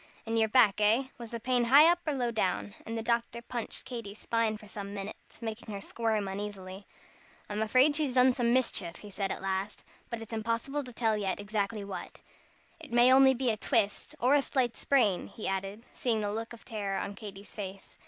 "In 0.25 0.35
your 0.35 0.49
back, 0.49 0.81
eh? 0.81 1.09
Was 1.19 1.29
the 1.29 1.39
pain 1.39 1.65
high 1.65 1.85
up 1.87 1.99
or 2.07 2.13
low 2.13 2.31
down?" 2.31 2.73
And 2.87 2.97
the 2.97 3.03
doctor 3.03 3.39
punched 3.39 3.85
Katy's 3.85 4.17
spine 4.17 4.57
for 4.57 4.67
some 4.67 4.95
minutes, 4.95 5.43
making 5.43 5.71
her 5.75 5.79
squirm 5.79 6.27
uneasily. 6.27 6.87
"I'm 7.47 7.61
afraid 7.61 7.95
she's 7.95 8.15
done 8.15 8.33
some 8.33 8.51
mischief," 8.51 8.95
he 8.95 9.11
said 9.11 9.31
at 9.31 9.43
last, 9.43 9.83
"but 10.09 10.19
it's 10.19 10.33
impossible 10.33 10.83
to 10.85 10.91
tell 10.91 11.15
yet 11.17 11.39
exactly 11.39 11.83
what. 11.83 12.21
It 12.79 12.91
may 12.91 13.09
be 13.09 13.11
only 13.11 13.49
a 13.51 13.57
twist, 13.57 14.15
or 14.19 14.33
a 14.33 14.41
slight 14.41 14.75
sprain," 14.75 15.27
he 15.27 15.47
added, 15.47 15.85
seeing 15.93 16.21
the 16.21 16.33
look 16.33 16.51
of 16.51 16.65
terror 16.65 16.97
on 16.97 17.13
Katy's 17.13 17.53
face. 17.53 17.99